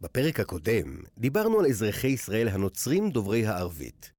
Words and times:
בפרק 0.00 0.40
הקודם 0.40 0.96
דיברנו 1.18 1.60
על 1.60 1.66
אזרחי 1.66 2.08
ישראל 2.08 2.48
הנוצרים 2.48 3.10
דוברי 3.10 3.46
הערבית. 3.46 4.10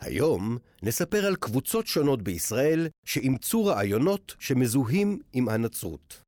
היום 0.00 0.58
נספר 0.82 1.26
על 1.26 1.36
קבוצות 1.36 1.86
שונות 1.86 2.22
בישראל 2.22 2.88
שאימצו 3.04 3.64
רעיונות 3.64 4.34
שמזוהים 4.38 5.18
עם 5.32 5.48
הנצרות. 5.48 6.22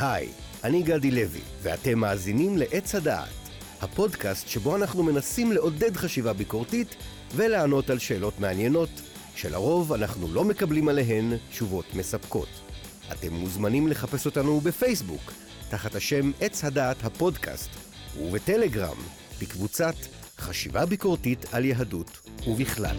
היי, 0.00 0.28
אני 0.64 0.82
גדי 0.82 1.10
לוי, 1.10 1.40
ואתם 1.62 1.98
מאזינים 1.98 2.58
לעץ 2.58 2.94
הדעת, 2.94 3.28
הפודקאסט 3.80 4.48
שבו 4.48 4.76
אנחנו 4.76 5.02
מנסים 5.02 5.52
לעודד 5.52 5.96
חשיבה 5.96 6.32
ביקורתית 6.32 6.96
ולענות 7.34 7.90
על 7.90 7.98
שאלות 7.98 8.40
מעניינות, 8.40 8.88
שלרוב 9.34 9.92
אנחנו 9.92 10.34
לא 10.34 10.44
מקבלים 10.44 10.88
עליהן 10.88 11.32
תשובות 11.50 11.94
מספקות. 11.94 12.48
אתם 13.12 13.32
מוזמנים 13.32 13.88
לחפש 13.88 14.26
אותנו 14.26 14.60
בפייסבוק, 14.60 15.32
תחת 15.70 15.94
השם 15.94 16.30
עץ 16.40 16.64
הדעת 16.64 17.04
הפודקאסט, 17.04 17.70
ובטלגרם, 18.20 18.98
בקבוצת 19.40 19.94
חשיבה 20.38 20.86
ביקורתית 20.86 21.46
על 21.52 21.64
יהדות 21.64 22.18
ובכלל. 22.46 22.96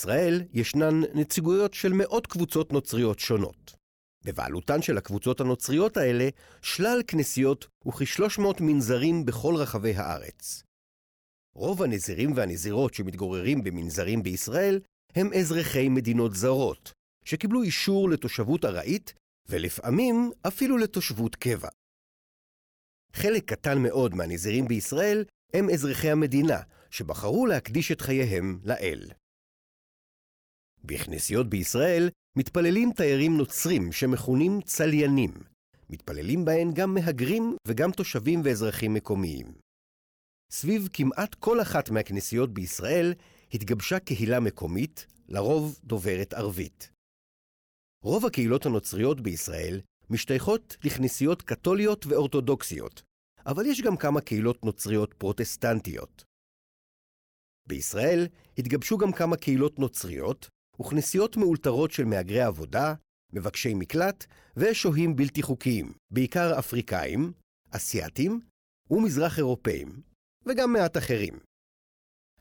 בישראל 0.00 0.42
ישנן 0.52 1.00
נציגויות 1.14 1.74
של 1.74 1.92
מאות 1.92 2.26
קבוצות 2.26 2.72
נוצריות 2.72 3.18
שונות. 3.18 3.76
בבעלותן 4.24 4.82
של 4.82 4.98
הקבוצות 4.98 5.40
הנוצריות 5.40 5.96
האלה 5.96 6.28
שלל 6.62 7.02
כנסיות 7.06 7.66
וכ-300 7.86 8.42
מנזרים 8.60 9.24
בכל 9.24 9.54
רחבי 9.56 9.94
הארץ. 9.96 10.62
רוב 11.54 11.82
הנזירים 11.82 12.32
והנזירות 12.36 12.94
שמתגוררים 12.94 13.64
במנזרים 13.64 14.22
בישראל 14.22 14.80
הם 15.14 15.32
אזרחי 15.32 15.88
מדינות 15.88 16.34
זרות, 16.34 16.92
שקיבלו 17.24 17.62
אישור 17.62 18.10
לתושבות 18.10 18.64
ארעית 18.64 19.14
ולפעמים 19.48 20.30
אפילו 20.46 20.78
לתושבות 20.78 21.36
קבע. 21.36 21.68
חלק 23.12 23.44
קטן 23.44 23.78
מאוד 23.78 24.14
מהנזירים 24.14 24.68
בישראל 24.68 25.24
הם 25.54 25.70
אזרחי 25.70 26.10
המדינה, 26.10 26.60
שבחרו 26.90 27.46
להקדיש 27.46 27.92
את 27.92 28.00
חייהם 28.00 28.60
לאל. 28.64 29.10
בכנסיות 30.84 31.50
בישראל 31.50 32.10
מתפללים 32.38 32.92
תיירים 32.92 33.36
נוצרים 33.36 33.92
שמכונים 33.92 34.60
צליינים. 34.60 35.30
מתפללים 35.90 36.44
בהן 36.44 36.70
גם 36.74 36.94
מהגרים 36.94 37.56
וגם 37.68 37.92
תושבים 37.92 38.40
ואזרחים 38.44 38.94
מקומיים. 38.94 39.46
סביב 40.52 40.88
כמעט 40.92 41.34
כל 41.34 41.62
אחת 41.62 41.90
מהכנסיות 41.90 42.54
בישראל 42.54 43.14
התגבשה 43.54 43.98
קהילה 43.98 44.40
מקומית, 44.40 45.06
לרוב 45.28 45.80
דוברת 45.84 46.32
ערבית. 46.34 46.90
רוב 48.04 48.26
הקהילות 48.26 48.66
הנוצריות 48.66 49.20
בישראל 49.20 49.80
משתייכות 50.10 50.76
לכנסיות 50.84 51.42
קתוליות 51.42 52.06
ואורתודוקסיות, 52.06 53.02
אבל 53.46 53.66
יש 53.66 53.80
גם 53.82 53.96
כמה 53.96 54.20
קהילות 54.20 54.64
נוצריות 54.64 55.14
פרוטסטנטיות. 55.14 56.24
בישראל 57.68 58.26
התגבשו 58.58 58.98
גם 58.98 59.12
כמה 59.12 59.36
קהילות 59.36 59.78
נוצריות, 59.78 60.48
וכנסיות 60.80 61.36
מאולתרות 61.36 61.90
של 61.90 62.04
מהגרי 62.04 62.40
עבודה, 62.40 62.94
מבקשי 63.32 63.74
מקלט 63.74 64.26
ושוהים 64.56 65.16
בלתי 65.16 65.42
חוקיים, 65.42 65.92
בעיקר 66.10 66.58
אפריקאים, 66.58 67.32
אסייתים 67.70 68.40
ומזרח 68.90 69.38
אירופאים, 69.38 70.02
וגם 70.46 70.72
מעט 70.72 70.96
אחרים. 70.96 71.38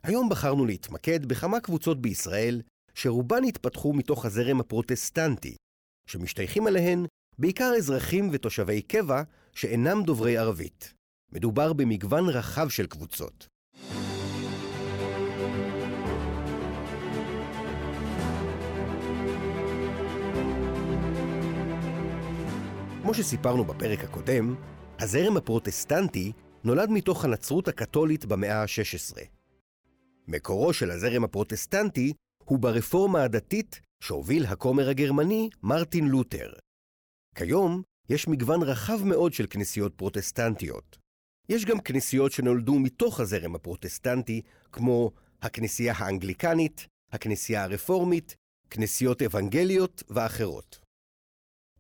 היום 0.04 0.30
בחרנו 0.30 0.66
להתמקד 0.66 1.26
בכמה 1.26 1.60
קבוצות 1.60 2.02
בישראל 2.02 2.62
שרובן 2.94 3.44
התפתחו 3.44 3.94
מתוך 3.94 4.26
הזרם 4.26 4.60
הפרוטסטנטי, 4.60 5.56
שמשתייכים 6.10 6.68
אליהן 6.68 7.06
בעיקר 7.38 7.72
אזרחים 7.78 8.30
ותושבי 8.32 8.82
קבע 8.82 9.24
שאינם 9.54 10.04
דוברי 10.04 10.38
ערבית. 10.38 10.94
מדובר 11.32 11.74
במגוון 11.74 12.30
רחב 12.30 12.70
של 12.70 12.88
קבוצות. 12.88 13.48
כמו 23.10 23.16
שסיפרנו 23.16 23.66
בפרק 23.66 24.04
הקודם, 24.04 24.56
הזרם 25.00 25.38
הפרוטסטנטי 25.38 26.32
נולד 26.64 26.90
מתוך 26.90 27.26
הנצרות 27.26 27.68
הקתולית 27.68 28.26
במאה 28.26 28.62
ה-16. 28.62 29.18
מקורו 30.28 30.74
של 30.74 30.92
הזרם 30.92 31.24
הפרוטסטנטי 31.24 32.14
הוא 32.44 32.60
ברפורמה 32.60 33.24
הדתית 33.24 33.82
שהוביל 34.04 34.46
הכומר 34.46 34.90
הגרמני 34.90 35.50
מרטין 35.64 36.08
לותר. 36.08 36.52
כיום 37.36 37.82
יש 38.10 38.28
מגוון 38.28 38.64
רחב 38.64 39.04
מאוד 39.04 39.34
של 39.34 39.46
כנסיות 39.50 39.94
פרוטסטנטיות. 39.96 40.98
יש 41.50 41.66
גם 41.66 41.80
כנסיות 41.80 42.32
שנולדו 42.32 42.80
מתוך 42.80 43.20
הזרם 43.20 43.56
הפרוטסטנטי, 43.56 44.42
כמו 44.72 45.12
הכנסייה 45.42 45.94
האנגליקנית, 45.98 46.88
הכנסייה 47.12 47.64
הרפורמית, 47.64 48.36
כנסיות 48.70 49.22
אוונגליות 49.22 50.04
ואחרות. 50.10 50.89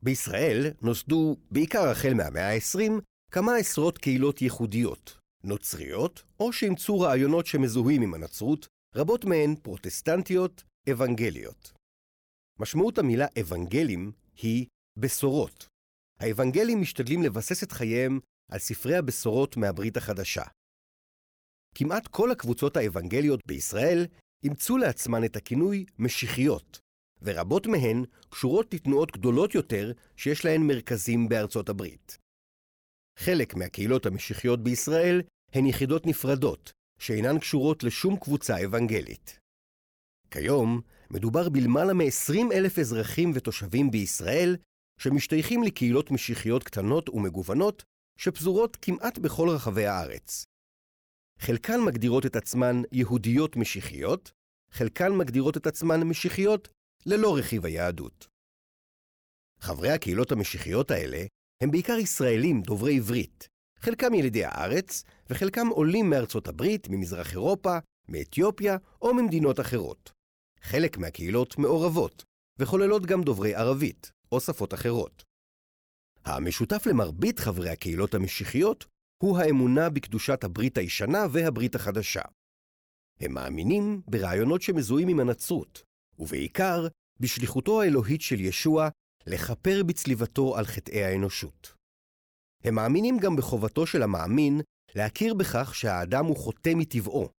בישראל 0.03 0.71
נוסדו, 0.81 1.35
בעיקר 1.51 1.89
החל 1.89 2.13
מהמאה 2.13 2.53
ה-20, 2.53 3.01
כמה 3.31 3.55
עשרות 3.55 3.97
קהילות 3.97 4.41
ייחודיות, 4.41 5.19
נוצריות, 5.43 6.23
או 6.39 6.53
שאימצו 6.53 6.99
רעיונות 6.99 7.45
שמזוהים 7.45 8.01
עם 8.01 8.13
הנצרות, 8.13 8.67
רבות 8.95 9.25
מהן 9.25 9.55
פרוטסטנטיות, 9.55 10.63
אוונגליות. 10.89 11.71
משמעות 12.59 12.97
המילה 12.97 13.25
אוונגלים 13.39 14.11
היא 14.41 14.65
בשורות. 14.97 15.67
האוונגלים 16.19 16.81
משתדלים 16.81 17.23
לבסס 17.23 17.63
את 17.63 17.71
חייהם 17.71 18.19
על 18.51 18.59
ספרי 18.59 18.95
הבשורות 18.97 19.57
מהברית 19.57 19.97
החדשה. 19.97 20.43
כמעט 21.75 22.07
כל 22.07 22.31
הקבוצות 22.31 22.77
האוונגליות 22.77 23.39
בישראל 23.47 24.05
אימצו 24.43 24.77
לעצמן 24.77 25.23
את 25.25 25.35
הכינוי 25.35 25.85
משיחיות, 25.99 26.79
ורבות 27.21 27.67
מהן 27.67 28.03
קשורות 28.29 28.73
לתנועות 28.73 29.11
גדולות 29.11 29.55
יותר 29.55 29.91
שיש 30.15 30.45
להן 30.45 30.61
מרכזים 30.67 31.29
בארצות 31.29 31.69
הברית. 31.69 32.17
חלק 33.19 33.55
מהקהילות 33.55 34.05
המשיחיות 34.05 34.63
בישראל 34.63 35.21
הן 35.53 35.65
יחידות 35.65 36.05
נפרדות, 36.05 36.71
שאינן 36.99 37.39
קשורות 37.39 37.83
לשום 37.83 38.17
קבוצה 38.17 38.65
אוונגלית. 38.65 39.39
כיום 40.31 40.81
מדובר 41.11 41.49
בלמעלה 41.49 41.93
מ-20 41.93 42.53
אלף 42.53 42.79
אזרחים 42.79 43.31
ותושבים 43.35 43.91
בישראל 43.91 44.55
שמשתייכים 44.99 45.63
לקהילות 45.63 46.11
משיחיות 46.11 46.63
קטנות 46.63 47.09
ומגוונות 47.09 47.83
שפזורות 48.19 48.77
כמעט 48.81 49.17
בכל 49.17 49.49
רחבי 49.49 49.85
הארץ. 49.85 50.45
חלקן 51.39 51.81
מגדירות 51.81 52.25
את 52.25 52.35
עצמן 52.35 52.81
יהודיות 52.91 53.55
משיחיות, 53.55 54.31
חלקן 54.71 55.11
מגדירות 55.11 55.57
את 55.57 55.67
עצמן 55.67 56.03
משיחיות 56.03 56.69
ללא 57.09 57.37
רכיב 57.37 57.65
היהדות. 57.65 58.27
חברי 59.59 59.89
הקהילות 59.91 60.31
המשיחיות 60.31 60.91
האלה 60.91 61.25
הם 61.63 61.71
בעיקר 61.71 61.93
ישראלים 61.93 62.61
דוברי 62.61 62.97
עברית, 62.97 63.47
חלקם 63.79 64.13
ילידי 64.13 64.45
הארץ, 64.45 65.03
וחלקם 65.29 65.67
עולים 65.67 66.09
מארצות 66.09 66.47
הברית, 66.47 66.87
ממזרח 66.89 67.33
אירופה, 67.33 67.77
מאתיופיה 68.09 68.77
או 69.01 69.13
ממדינות 69.13 69.59
אחרות. 69.59 70.11
חלק 70.61 70.97
מהקהילות 70.97 71.57
מעורבות, 71.57 72.23
וכוללות 72.59 73.05
גם 73.05 73.21
דוברי 73.23 73.55
ערבית, 73.55 74.11
או 74.31 74.39
שפות 74.39 74.73
אחרות. 74.73 75.23
המשותף 76.25 76.83
למרבית 76.85 77.39
חברי 77.39 77.69
הקהילות 77.69 78.13
המשיחיות 78.13 78.85
הוא 79.23 79.37
האמונה 79.37 79.89
בקדושת 79.89 80.43
הברית 80.43 80.77
הישנה 80.77 81.25
והברית 81.31 81.75
החדשה. 81.75 82.21
הם 83.19 83.33
מאמינים 83.33 84.01
ברעיונות 84.07 84.61
שמזוהים 84.61 85.07
עם 85.07 85.19
הנצרות, 85.19 85.83
ובעיקר 86.19 86.87
בשליחותו 87.19 87.81
האלוהית 87.81 88.21
של 88.21 88.39
ישוע 88.39 88.89
לכפר 89.27 89.83
בצליבתו 89.83 90.57
על 90.57 90.65
חטאי 90.65 91.03
האנושות. 91.03 91.73
הם 92.63 92.75
מאמינים 92.75 93.17
גם 93.17 93.35
בחובתו 93.35 93.87
של 93.87 94.03
המאמין 94.03 94.61
להכיר 94.95 95.33
בכך 95.33 95.75
שהאדם 95.75 96.25
הוא 96.25 96.37
חוטא 96.37 96.71
מטבעו, 96.75 97.29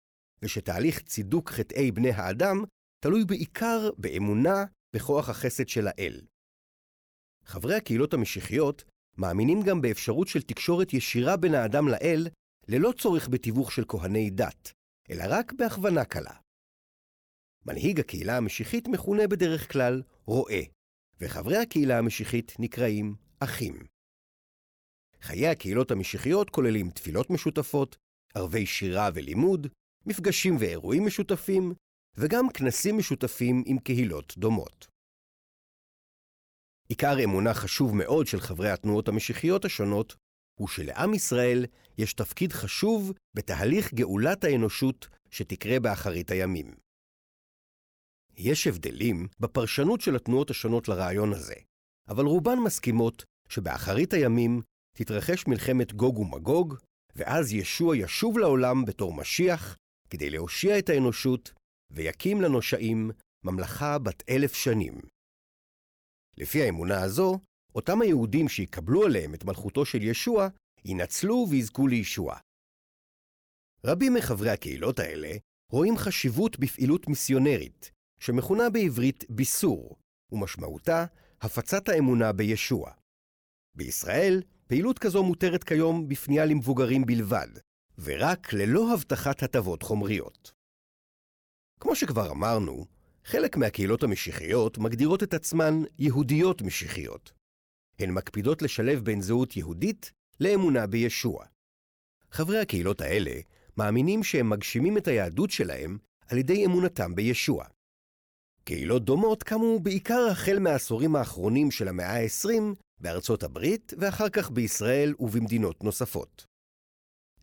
ושתהליך 0.42 1.02
צידוק 1.02 1.50
חטאי 1.50 1.90
בני 1.90 2.10
האדם 2.10 2.64
תלוי 3.04 3.24
בעיקר 3.24 3.90
באמונה 3.98 4.64
בכוח 4.96 5.28
החסד 5.28 5.68
של 5.68 5.86
האל. 5.88 6.20
חברי 7.44 7.74
הקהילות 7.74 8.14
המשיחיות 8.14 8.84
מאמינים 9.18 9.62
גם 9.62 9.80
באפשרות 9.80 10.28
של 10.28 10.42
תקשורת 10.42 10.92
ישירה 10.94 11.36
בין 11.36 11.54
האדם 11.54 11.88
לאל, 11.88 12.28
ללא 12.68 12.92
צורך 12.98 13.28
בתיווך 13.28 13.72
של 13.72 13.84
כהני 13.88 14.30
דת, 14.30 14.72
אלא 15.10 15.24
רק 15.28 15.52
בהכוונה 15.52 16.04
קלה. 16.04 16.34
מנהיג 17.66 18.00
הקהילה 18.00 18.36
המשיחית 18.36 18.88
מכונה 18.88 19.26
בדרך 19.26 19.72
כלל 19.72 20.02
רועה, 20.26 20.62
וחברי 21.20 21.56
הקהילה 21.56 21.98
המשיחית 21.98 22.52
נקראים 22.58 23.14
אחים. 23.40 23.86
חיי 25.22 25.48
הקהילות 25.48 25.90
המשיחיות 25.90 26.50
כוללים 26.50 26.90
תפילות 26.90 27.30
משותפות, 27.30 27.96
ערבי 28.34 28.66
שירה 28.66 29.08
ולימוד, 29.14 29.66
מפגשים 30.06 30.56
ואירועים 30.60 31.06
משותפים, 31.06 31.72
וגם 32.16 32.48
כנסים 32.54 32.98
משותפים 32.98 33.62
עם 33.66 33.78
קהילות 33.78 34.34
דומות. 34.38 34.86
עיקר 36.88 37.24
אמונה 37.24 37.54
חשוב 37.54 37.94
מאוד 37.94 38.26
של 38.26 38.40
חברי 38.40 38.70
התנועות 38.70 39.08
המשיחיות 39.08 39.64
השונות, 39.64 40.16
הוא 40.60 40.68
שלעם 40.68 41.14
ישראל 41.14 41.66
יש 41.98 42.14
תפקיד 42.14 42.52
חשוב 42.52 43.12
בתהליך 43.34 43.94
גאולת 43.94 44.44
האנושות 44.44 45.08
שתקרה 45.30 45.80
באחרית 45.80 46.30
הימים. 46.30 46.74
יש 48.42 48.66
הבדלים 48.66 49.26
בפרשנות 49.40 50.00
של 50.00 50.16
התנועות 50.16 50.50
השונות 50.50 50.88
לרעיון 50.88 51.32
הזה, 51.32 51.54
אבל 52.08 52.24
רובן 52.24 52.58
מסכימות 52.58 53.24
שבאחרית 53.48 54.12
הימים 54.12 54.60
תתרחש 54.96 55.46
מלחמת 55.46 55.92
גוג 55.92 56.18
ומגוג, 56.18 56.74
ואז 57.16 57.52
ישוע 57.52 57.96
ישוב 57.96 58.38
לעולם 58.38 58.84
בתור 58.84 59.14
משיח, 59.14 59.76
כדי 60.10 60.30
להושיע 60.30 60.78
את 60.78 60.88
האנושות, 60.88 61.52
ויקים 61.90 62.40
לנושעים 62.40 63.10
ממלכה 63.44 63.98
בת 63.98 64.22
אלף 64.28 64.54
שנים. 64.54 65.00
לפי 66.36 66.62
האמונה 66.62 67.02
הזו, 67.02 67.38
אותם 67.74 68.02
היהודים 68.02 68.48
שיקבלו 68.48 69.04
עליהם 69.04 69.34
את 69.34 69.44
מלכותו 69.44 69.84
של 69.84 70.02
ישוע, 70.02 70.48
ינצלו 70.84 71.46
ויזכו 71.50 71.86
לישוע. 71.86 72.38
רבים 73.84 74.14
מחברי 74.14 74.50
הקהילות 74.50 74.98
האלה 74.98 75.30
רואים 75.72 75.96
חשיבות 75.96 76.58
בפעילות 76.58 77.08
מיסיונרית, 77.08 77.90
שמכונה 78.20 78.70
בעברית 78.70 79.24
ביסור, 79.30 79.96
ומשמעותה 80.32 81.04
הפצת 81.40 81.88
האמונה 81.88 82.32
בישוע. 82.32 82.90
בישראל, 83.76 84.42
פעילות 84.66 84.98
כזו 84.98 85.22
מותרת 85.22 85.64
כיום 85.64 86.08
בפנייה 86.08 86.44
למבוגרים 86.44 87.06
בלבד, 87.06 87.48
ורק 87.98 88.52
ללא 88.52 88.94
הבטחת 88.94 89.42
הטבות 89.42 89.82
חומריות. 89.82 90.52
כמו 91.80 91.96
שכבר 91.96 92.30
אמרנו, 92.30 92.86
חלק 93.24 93.56
מהקהילות 93.56 94.02
המשיחיות 94.02 94.78
מגדירות 94.78 95.22
את 95.22 95.34
עצמן 95.34 95.82
יהודיות 95.98 96.62
משיחיות. 96.62 97.32
הן 97.98 98.10
מקפידות 98.10 98.62
לשלב 98.62 99.04
בין 99.04 99.20
זהות 99.20 99.56
יהודית 99.56 100.12
לאמונה 100.40 100.86
בישוע. 100.86 101.44
חברי 102.30 102.58
הקהילות 102.58 103.00
האלה 103.00 103.40
מאמינים 103.76 104.24
שהם 104.24 104.50
מגשימים 104.50 104.98
את 104.98 105.08
היהדות 105.08 105.50
שלהם 105.50 105.98
על 106.28 106.38
ידי 106.38 106.66
אמונתם 106.66 107.14
בישוע. 107.14 107.64
קהילות 108.64 109.04
דומות 109.04 109.42
קמו 109.42 109.80
בעיקר 109.80 110.28
החל 110.30 110.58
מהעשורים 110.58 111.16
האחרונים 111.16 111.70
של 111.70 111.88
המאה 111.88 112.22
ה-20 112.22 112.74
בארצות 113.00 113.42
הברית 113.42 113.92
ואחר 113.98 114.28
כך 114.28 114.50
בישראל 114.50 115.14
ובמדינות 115.20 115.84
נוספות. 115.84 116.44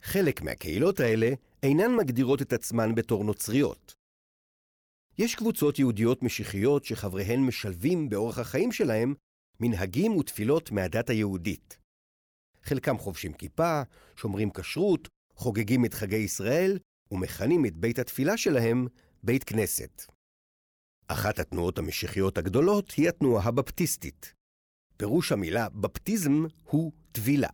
חלק 0.02 0.42
מהקהילות 0.42 1.00
האלה 1.00 1.30
אינן 1.64 1.96
מגדירות 1.96 2.42
את 2.42 2.54
עצמן 2.54 2.96
בתור 2.96 3.24
נוצריות. 3.24 3.94
יש 5.18 5.36
קבוצות 5.36 5.80
יהודיות 5.80 6.24
משיחיות 6.24 6.86
שחבריהן 6.86 7.40
משלבים 7.40 8.10
באורח 8.10 8.40
החיים 8.40 8.72
שלהם 8.72 9.14
מנהגים 9.60 10.18
ותפילות 10.18 10.72
מהדת 10.72 11.10
היהודית. 11.10 11.78
חלקם 12.64 12.98
חובשים 12.98 13.34
כיפה, 13.34 13.82
שומרים 14.16 14.50
כשרות, 14.50 15.08
חוגגים 15.36 15.86
את 15.86 15.94
חגי 15.94 16.16
ישראל 16.16 16.80
ומכנים 17.12 17.66
את 17.66 17.78
בית 17.78 18.00
התפילה 18.00 18.38
שלהם 18.38 18.88
בית 19.24 19.44
כנסת. 19.44 20.17
אחת 21.08 21.40
התנועות 21.40 21.78
המשיחיות 21.78 22.38
הגדולות 22.38 22.92
היא 22.92 23.10
התנועה 23.10 23.48
הבפטיסטית. 23.48 24.34
פירוש 24.98 25.32
המילה 25.32 25.70
בפטיזם 25.70 26.46
הוא 26.64 26.92
טבילה. 27.12 27.50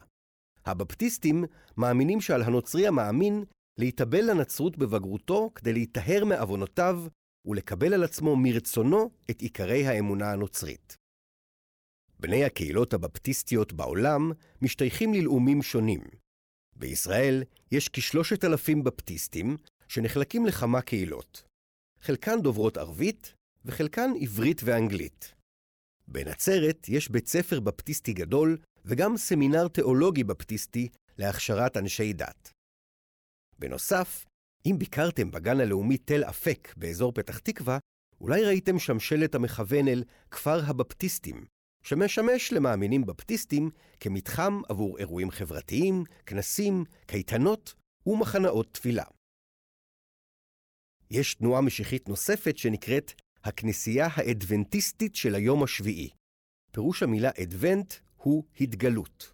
הבפטיסטים 0.65 1.43
מאמינים 1.77 2.21
שעל 2.21 2.41
הנוצרי 2.41 2.87
המאמין 2.87 3.43
להתאבל 3.77 4.29
לנצרות 4.31 4.77
בבגרותו 4.77 5.51
כדי 5.55 5.73
להיטהר 5.73 6.25
מעוונותיו 6.25 7.03
ולקבל 7.45 7.93
על 7.93 8.03
עצמו 8.03 8.35
מרצונו 8.35 9.11
את 9.29 9.41
עיקרי 9.41 9.87
האמונה 9.87 10.31
הנוצרית. 10.31 10.95
בני 12.19 12.45
הקהילות 12.45 12.93
הבפטיסטיות 12.93 13.73
בעולם 13.73 14.31
משתייכים 14.61 15.13
ללאומים 15.13 15.61
שונים. 15.61 16.01
בישראל 16.75 17.43
יש 17.71 17.89
כשלושת 17.89 18.43
אלפים 18.43 18.83
בפטיסטים 18.83 19.57
שנחלקים 19.87 20.45
לכמה 20.45 20.81
קהילות. 20.81 21.43
חלקן 22.01 22.41
דוברות 22.41 22.77
ערבית 22.77 23.33
וחלקן 23.65 24.11
עברית 24.21 24.61
ואנגלית. 24.63 25.33
בנצרת 26.07 26.89
יש 26.89 27.09
בית 27.09 27.27
ספר 27.27 27.59
בפטיסטי 27.59 28.13
גדול 28.13 28.57
וגם 28.85 29.17
סמינר 29.17 29.67
תיאולוגי 29.67 30.23
בפטיסטי 30.23 30.89
להכשרת 31.17 31.77
אנשי 31.77 32.13
דת. 32.13 32.51
בנוסף, 33.59 34.25
אם 34.65 34.75
ביקרתם 34.79 35.31
בגן 35.31 35.59
הלאומי 35.59 35.97
תל 35.97 36.23
אפק 36.23 36.73
באזור 36.77 37.11
פתח 37.11 37.37
תקווה, 37.37 37.77
אולי 38.21 38.45
ראיתם 38.45 38.79
שם 38.79 38.99
שלט 38.99 39.35
המכוון 39.35 39.87
אל 39.87 40.03
כפר 40.31 40.59
הבפטיסטים, 40.65 41.45
שמשמש 41.83 42.53
למאמינים 42.53 43.05
בפטיסטים 43.05 43.69
כמתחם 43.99 44.61
עבור 44.69 44.97
אירועים 44.99 45.31
חברתיים, 45.31 46.03
כנסים, 46.25 46.83
קייטנות 47.05 47.73
ומחנאות 48.05 48.73
תפילה. 48.73 49.03
יש 51.11 51.35
תנועה 51.35 51.61
משיחית 51.61 52.09
נוספת 52.09 52.57
שנקראת 52.57 53.11
הכנסייה 53.43 54.07
האדבנטיסטית 54.11 55.15
של 55.15 55.35
היום 55.35 55.63
השביעי. 55.63 56.09
פירוש 56.71 57.03
המילה 57.03 57.29
אדוונט 57.43 57.93
הוא 58.15 58.43
התגלות. 58.61 59.33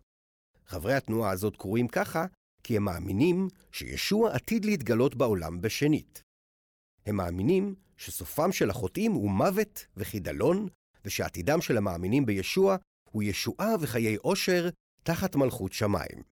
חברי 0.65 0.93
התנועה 0.93 1.31
הזאת 1.31 1.55
קרויים 1.57 1.87
ככה 1.87 2.25
כי 2.63 2.77
הם 2.77 2.83
מאמינים 2.83 3.47
שישוע 3.71 4.31
עתיד 4.31 4.65
להתגלות 4.65 5.15
בעולם 5.15 5.61
בשנית. 5.61 6.23
הם 7.05 7.15
מאמינים 7.15 7.75
שסופם 7.97 8.51
של 8.51 8.69
החוטאים 8.69 9.11
הוא 9.11 9.31
מוות 9.31 9.85
וחידלון, 9.97 10.67
ושעתידם 11.05 11.61
של 11.61 11.77
המאמינים 11.77 12.25
בישוע 12.25 12.75
הוא 13.11 13.23
ישועה 13.23 13.75
וחיי 13.79 14.15
עושר 14.15 14.69
תחת 15.03 15.35
מלכות 15.35 15.73
שמיים. 15.73 16.23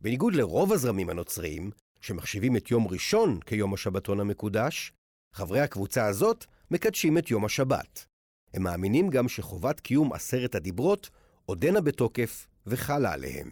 בניגוד 0.00 0.34
לרוב 0.34 0.72
הזרמים 0.72 1.10
הנוצריים, 1.10 1.70
שמחשיבים 2.00 2.56
את 2.56 2.70
יום 2.70 2.88
ראשון 2.88 3.40
כיום 3.40 3.74
השבתון 3.74 4.20
המקודש, 4.20 4.92
חברי 5.34 5.60
הקבוצה 5.60 6.06
הזאת 6.06 6.46
מקדשים 6.70 7.18
את 7.18 7.30
יום 7.30 7.44
השבת. 7.44 8.06
הם 8.54 8.62
מאמינים 8.62 9.10
גם 9.10 9.28
שחובת 9.28 9.80
קיום 9.80 10.12
עשרת 10.12 10.54
הדיברות 10.54 11.10
עודנה 11.46 11.80
בתוקף 11.80 12.46
וחלה 12.66 13.12
עליהם. 13.12 13.50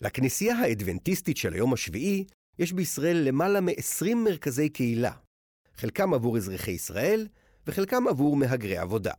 לכנסייה 0.00 0.54
האדבנטיסטית 0.56 1.36
של 1.36 1.52
היום 1.52 1.72
השביעי 1.72 2.24
יש 2.58 2.72
בישראל 2.72 3.16
למעלה 3.16 3.60
מ-20 3.60 4.14
מרכזי 4.14 4.68
קהילה, 4.68 5.12
חלקם 5.74 6.14
עבור 6.14 6.36
אזרחי 6.36 6.70
ישראל 6.70 7.28
וחלקם 7.66 8.08
עבור 8.08 8.36
מהגרי 8.36 8.78
עבודה. 8.78 9.12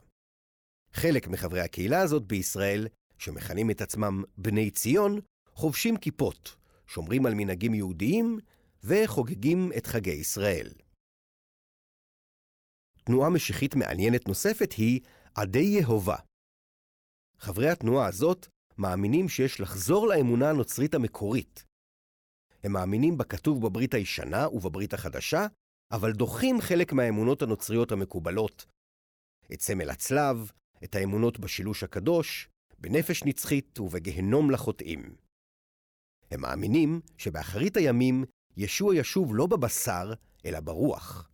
חלק 0.93 1.27
מחברי 1.27 1.61
הקהילה 1.61 2.01
הזאת 2.01 2.23
בישראל, 2.23 2.87
שמכנים 3.17 3.71
את 3.71 3.81
עצמם 3.81 4.23
בני 4.37 4.71
ציון, 4.71 5.19
חובשים 5.49 5.97
כיפות, 5.97 6.55
שומרים 6.87 7.25
על 7.25 7.33
מנהגים 7.33 7.73
יהודיים 7.73 8.39
וחוגגים 8.83 9.71
את 9.77 9.87
חגי 9.87 10.11
ישראל. 10.11 10.69
תנועה 13.07 13.29
משיחית 13.29 13.75
מעניינת 13.75 14.27
נוספת 14.27 14.73
היא 14.73 15.01
עדי 15.35 15.59
יהובה. 15.79 16.15
חברי 17.39 17.69
התנועה 17.69 18.07
הזאת 18.07 18.47
מאמינים 18.77 19.29
שיש 19.29 19.61
לחזור 19.61 20.07
לאמונה 20.07 20.49
הנוצרית 20.49 20.93
המקורית. 20.93 21.63
הם 22.63 22.71
מאמינים 22.71 23.17
בכתוב 23.17 23.67
בברית 23.67 23.93
הישנה 23.93 24.49
ובברית 24.49 24.93
החדשה, 24.93 25.47
אבל 25.91 26.11
דוחים 26.11 26.61
חלק 26.61 26.93
מהאמונות 26.93 27.41
הנוצריות 27.41 27.91
המקובלות. 27.91 28.65
את 29.53 29.61
סמל 29.61 29.89
הצלב, 29.89 30.51
את 30.83 30.95
האמונות 30.95 31.39
בשילוש 31.39 31.83
הקדוש, 31.83 32.49
בנפש 32.79 33.23
נצחית 33.23 33.79
ובגהנום 33.79 34.51
לחוטאים. 34.51 35.15
הם 36.31 36.41
מאמינים 36.41 37.01
שבאחרית 37.17 37.77
הימים 37.77 38.23
ישוע 38.57 38.95
ישוב 38.95 39.35
לא 39.35 39.47
בבשר, 39.47 40.13
אלא 40.45 40.59
ברוח. 40.59 41.29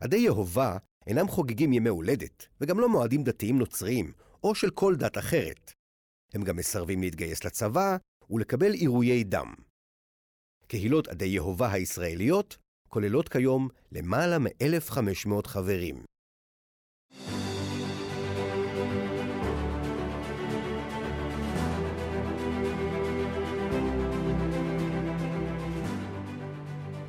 עדי 0.00 0.16
יהובה 0.16 0.76
אינם 1.06 1.28
חוגגים 1.28 1.72
ימי 1.72 1.88
הולדת, 1.88 2.46
וגם 2.60 2.80
לא 2.80 2.88
מועדים 2.88 3.24
דתיים 3.24 3.58
נוצריים, 3.58 4.12
או 4.44 4.54
של 4.54 4.70
כל 4.70 4.96
דת 4.96 5.18
אחרת. 5.18 5.72
הם 6.34 6.42
גם 6.42 6.56
מסרבים 6.56 7.00
להתגייס 7.00 7.44
לצבא 7.44 7.96
ולקבל 8.30 8.72
עירויי 8.72 9.24
דם. 9.24 9.54
קהילות 10.66 11.08
עדי 11.08 11.24
יהובה 11.24 11.72
הישראליות 11.72 12.56
כוללות 12.88 13.28
כיום 13.28 13.68
למעלה 13.92 14.38
מ-1,500 14.38 15.46
חברים. 15.46 16.04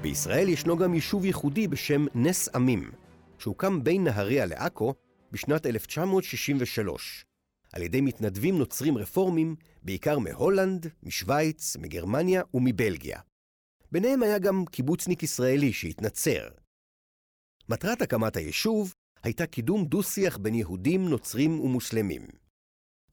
בישראל 0.02 0.50
ישנו 0.50 0.78
גם 0.78 0.94
יישוב 0.94 1.26
ייחודי 1.26 1.68
בשם 1.68 2.06
נס 2.16 2.50
עמים, 2.56 2.92
שהוקם 3.48 3.84
בין 3.84 4.04
נהריה 4.04 4.46
לעכו 4.46 4.94
בשנת 5.32 5.66
1963, 5.66 7.26
על 7.74 7.82
ידי 7.82 8.02
מתנדבים 8.02 8.58
נוצרים 8.58 8.98
רפורמים, 8.98 9.56
בעיקר 9.84 10.20
מהולנד, 10.20 10.88
משוויץ, 11.04 11.76
מגרמניה 11.78 12.42
ומבלגיה. 12.54 13.20
ביניהם 13.92 14.24
היה 14.24 14.40
גם 14.40 14.66
קיבוצניק 14.66 15.24
ישראלי 15.24 15.74
שהתנצר. 15.74 16.48
מטרת 17.70 18.02
הקמת 18.02 18.38
היישוב 18.38 18.94
הייתה 19.24 19.46
קידום 19.46 19.86
דו-שיח 19.86 20.38
בין 20.38 20.56
יהודים, 20.56 21.10
נוצרים 21.10 21.60
ומוסלמים. 21.60 22.28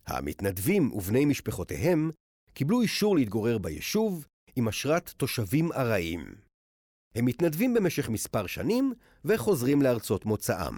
המתנדבים 0.06 0.92
ובני 0.92 1.24
משפחותיהם 1.24 2.10
קיבלו 2.54 2.82
אישור 2.82 3.16
להתגורר 3.16 3.58
ביישוב 3.58 4.26
עם 4.56 4.68
אשרת 4.68 5.08
תושבים 5.08 5.72
ארעיים. 5.72 6.43
הם 7.14 7.24
מתנדבים 7.24 7.74
במשך 7.74 8.08
מספר 8.08 8.46
שנים 8.46 8.92
וחוזרים 9.24 9.82
לארצות 9.82 10.24
מוצאם. 10.24 10.74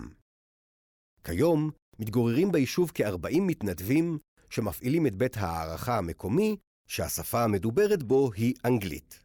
כיום 1.25 1.71
מתגוררים 1.99 2.53
ביישוב 2.53 2.91
כ-40 2.95 3.41
מתנדבים 3.41 4.19
שמפעילים 4.51 5.07
את 5.07 5.15
בית 5.15 5.37
הערכה 5.37 5.99
המקומי, 5.99 6.57
שהשפה 6.89 7.45
המדוברת 7.45 8.03
בו 8.03 8.33
היא 8.33 8.55
אנגלית. 8.65 9.25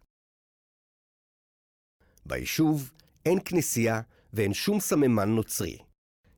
ביישוב 2.26 2.92
אין 3.26 3.40
כנסייה 3.46 4.02
ואין 4.34 4.54
שום 4.54 4.80
סממן 4.80 5.30
נוצרי. 5.30 5.78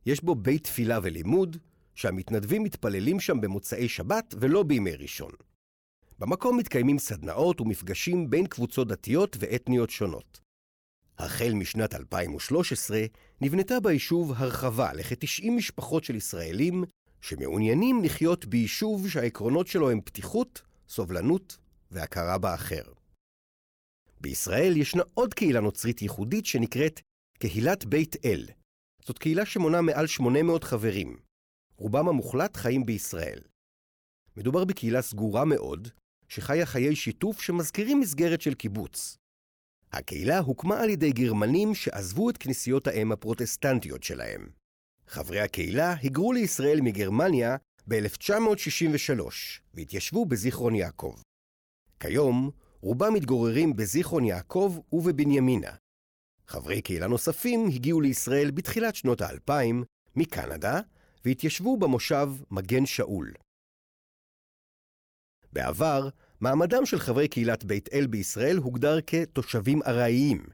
יש 0.06 0.24
בו 0.24 0.36
בית 0.36 0.64
תפילה 0.64 1.00
ולימוד, 1.04 1.58
שהמתנדבים 1.96 2.64
מתפללים 2.64 3.20
שם 3.20 3.42
במוצאי 3.42 3.90
שבת 3.90 4.36
ולא 4.40 4.64
בימי 4.64 4.96
ראשון. 4.96 5.32
במקום 6.20 6.58
מתקיימים 6.58 7.00
סדנאות 7.00 7.62
ומפגשים 7.62 8.30
בין 8.30 8.48
קבוצות 8.48 8.88
דתיות 8.88 9.38
ואתניות 9.40 9.90
שונות. 9.90 10.43
החל 11.18 11.54
משנת 11.54 11.94
2013 11.94 13.02
נבנתה 13.42 13.80
ביישוב 13.80 14.32
הרחבה 14.36 14.94
לכ-90 14.94 15.52
משפחות 15.52 16.04
של 16.04 16.16
ישראלים 16.16 16.84
שמעוניינים 17.22 18.04
לחיות 18.04 18.46
ביישוב 18.46 19.10
שהעקרונות 19.10 19.68
שלו 19.68 19.90
הם 19.90 20.02
פתיחות, 20.02 20.62
סובלנות 20.90 21.58
והכרה 21.92 22.38
באחר. 22.38 22.84
בישראל 24.22 24.78
ישנה 24.78 25.04
עוד 25.14 25.34
קהילה 25.34 25.60
נוצרית 25.60 26.02
ייחודית 26.02 26.46
שנקראת 26.46 27.00
קהילת 27.40 27.86
בית 27.86 28.16
אל. 28.26 28.46
זאת 29.06 29.20
קהילה 29.20 29.46
שמונה 29.46 29.82
מעל 29.82 30.08
800 30.08 30.64
חברים. 30.64 31.18
רובם 31.78 32.08
המוחלט 32.08 32.58
חיים 32.58 32.86
בישראל. 32.86 33.40
מדובר 34.38 34.66
בקהילה 34.66 35.02
סגורה 35.02 35.46
מאוד, 35.46 35.88
שחיה 36.28 36.66
חיי 36.66 36.96
שיתוף 36.96 37.42
שמזכירים 37.42 38.00
מסגרת 38.00 38.42
של 38.42 38.54
קיבוץ. 38.54 39.18
הקהילה 39.94 40.40
הוקמה 40.40 40.80
על 40.80 40.90
ידי 40.90 41.12
גרמנים 41.12 41.76
שעזבו 41.76 42.30
את 42.30 42.38
כנסיות 42.38 42.88
האם 42.88 43.12
הפרוטסטנטיות 43.12 44.04
שלהם. 44.04 44.50
חברי 45.08 45.40
הקהילה 45.40 45.94
היגרו 46.02 46.34
לישראל 46.34 46.82
מגרמניה 46.82 47.56
ב-1963 47.88 49.22
והתיישבו 49.74 50.26
בזיכרון 50.26 50.76
יעקב. 50.76 51.16
כיום, 52.00 52.52
רובם 52.82 53.14
מתגוררים 53.14 53.76
בזיכרון 53.76 54.26
יעקב 54.26 54.80
ובבנימינה. 54.92 55.72
חברי 56.48 56.82
קהילה 56.82 57.08
נוספים 57.08 57.68
הגיעו 57.68 58.02
לישראל 58.02 58.52
בתחילת 58.52 58.96
שנות 58.96 59.22
האלפיים 59.22 59.84
מקנדה 60.16 60.80
והתיישבו 61.26 61.78
במושב 61.78 62.30
מגן 62.52 62.86
שאול. 62.86 63.34
בעבר, 65.54 66.10
מעמדם 66.44 66.86
של 66.86 67.00
חברי 67.00 67.28
קהילת 67.28 67.64
בית 67.64 67.90
אל 67.94 68.08
בישראל 68.08 68.58
הוגדר 68.58 68.98
כתושבים 69.08 69.82
ארעיים. 69.88 70.46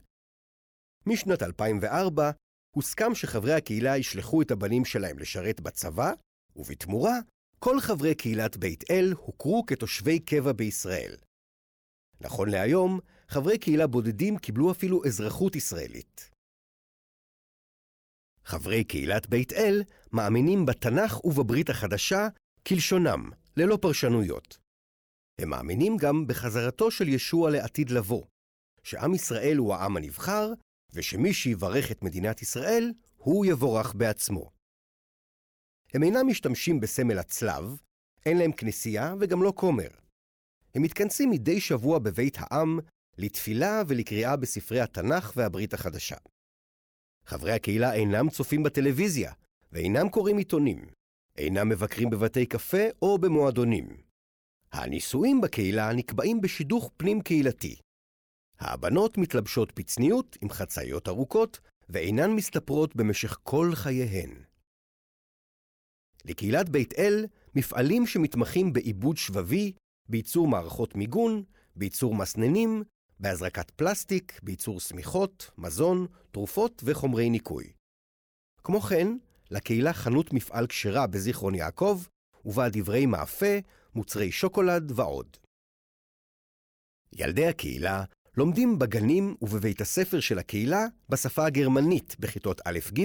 משנת 1.06 1.42
2004 1.42 2.30
הוסכם 2.76 3.14
שחברי 3.14 3.52
הקהילה 3.54 3.96
ישלחו 3.96 4.42
את 4.42 4.50
הבנים 4.50 4.84
שלהם 4.84 5.18
לשרת 5.18 5.60
בצבא, 5.60 6.12
ובתמורה, 6.56 7.14
כל 7.58 7.80
חברי 7.80 8.14
קהילת 8.14 8.56
בית 8.56 8.90
אל 8.90 9.12
הוכרו 9.16 9.66
כתושבי 9.66 10.20
קבע 10.20 10.52
בישראל. 10.52 11.16
נכון 12.20 12.48
להיום, 12.48 13.00
חברי 13.28 13.58
קהילה 13.58 13.86
בודדים 13.86 14.38
קיבלו 14.38 14.70
אפילו 14.70 15.04
אזרחות 15.04 15.56
ישראלית. 15.56 16.30
חברי 18.44 18.84
קהילת 18.84 19.26
בית 19.26 19.52
אל 19.52 19.82
מאמינים 20.12 20.66
בתנ"ך 20.66 21.24
ובברית 21.24 21.70
החדשה 21.70 22.28
כלשונם, 22.66 23.30
ללא 23.56 23.78
פרשנויות. 23.82 24.59
הם 25.40 25.48
מאמינים 25.48 25.96
גם 25.96 26.26
בחזרתו 26.26 26.90
של 26.90 27.08
ישוע 27.08 27.50
לעתיד 27.50 27.90
לבוא, 27.90 28.24
שעם 28.82 29.14
ישראל 29.14 29.56
הוא 29.56 29.74
העם 29.74 29.96
הנבחר, 29.96 30.52
ושמי 30.92 31.32
שיברך 31.32 31.90
את 31.90 32.02
מדינת 32.02 32.42
ישראל, 32.42 32.92
הוא 33.16 33.46
יבורך 33.46 33.94
בעצמו. 33.94 34.50
הם 35.94 36.02
אינם 36.02 36.26
משתמשים 36.26 36.80
בסמל 36.80 37.18
הצלב, 37.18 37.80
אין 38.26 38.38
להם 38.38 38.52
כנסייה 38.52 39.14
וגם 39.20 39.42
לא 39.42 39.52
כומר. 39.56 39.88
הם 40.74 40.82
מתכנסים 40.82 41.30
מדי 41.30 41.60
שבוע 41.60 41.98
בבית 41.98 42.36
העם 42.38 42.78
לתפילה 43.18 43.82
ולקריאה 43.88 44.36
בספרי 44.36 44.80
התנ"ך 44.80 45.32
והברית 45.36 45.74
החדשה. 45.74 46.16
חברי 47.26 47.52
הקהילה 47.52 47.94
אינם 47.94 48.30
צופים 48.30 48.62
בטלוויזיה, 48.62 49.32
ואינם 49.72 50.08
קוראים 50.08 50.38
עיתונים, 50.38 50.86
אינם 51.36 51.68
מבקרים 51.68 52.10
בבתי 52.10 52.46
קפה 52.46 52.84
או 53.02 53.18
במועדונים. 53.18 54.09
הנישואים 54.72 55.40
בקהילה 55.40 55.92
נקבעים 55.92 56.40
בשידוך 56.40 56.90
פנים-קהילתי. 56.96 57.76
הבנות 58.58 59.18
מתלבשות 59.18 59.78
בצניעות 59.78 60.36
עם 60.40 60.50
חצאיות 60.50 61.08
ארוכות, 61.08 61.60
ואינן 61.88 62.30
מסתפרות 62.30 62.96
במשך 62.96 63.38
כל 63.42 63.70
חייהן. 63.74 64.44
לקהילת 66.24 66.68
בית 66.68 66.94
אל, 66.98 67.26
מפעלים 67.54 68.06
שמתמחים 68.06 68.72
בעיבוד 68.72 69.16
שבבי, 69.16 69.72
בייצור 70.08 70.48
מערכות 70.48 70.94
מיגון, 70.94 71.42
בייצור 71.76 72.14
מסננים, 72.14 72.82
בהזרקת 73.20 73.70
פלסטיק, 73.70 74.40
בייצור 74.42 74.80
שמיכות, 74.80 75.50
מזון, 75.58 76.06
תרופות 76.30 76.82
וחומרי 76.84 77.30
ניקוי. 77.30 77.72
כמו 78.64 78.80
כן, 78.80 79.08
לקהילה 79.50 79.92
חנות 79.92 80.32
מפעל 80.32 80.66
כשרה 80.66 81.06
בזיכרון 81.06 81.54
יעקב, 81.54 82.02
ובה 82.44 82.68
דברי 82.68 83.06
מאפה, 83.06 83.58
מוצרי 83.94 84.32
שוקולד 84.32 84.92
ועוד. 84.94 85.36
ילדי 87.12 87.46
הקהילה 87.46 88.04
לומדים 88.36 88.78
בגנים 88.78 89.36
ובבית 89.42 89.80
הספר 89.80 90.20
של 90.20 90.38
הקהילה 90.38 90.86
בשפה 91.08 91.46
הגרמנית 91.46 92.16
בכיתות 92.18 92.60
א'-ג' 92.64 93.04